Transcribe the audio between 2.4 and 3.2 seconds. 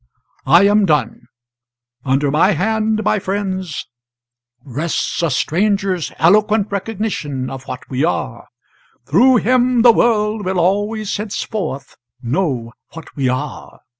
hand, my